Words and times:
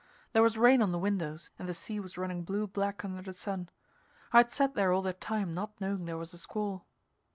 There 0.33 0.41
was 0.41 0.57
rain 0.57 0.81
on 0.81 0.91
the 0.91 0.97
windows 0.97 1.51
and 1.59 1.69
the 1.69 1.75
sea 1.75 1.99
was 1.99 2.17
running 2.17 2.41
blue 2.41 2.65
black 2.65 3.05
under 3.05 3.21
the 3.21 3.33
sun. 3.35 3.69
I'd 4.33 4.49
sat 4.49 4.73
there 4.73 4.91
all 4.91 5.03
that 5.03 5.21
time 5.21 5.53
not 5.53 5.79
knowing 5.79 6.05
there 6.05 6.17
was 6.17 6.33
a 6.33 6.39
squall. 6.39 6.87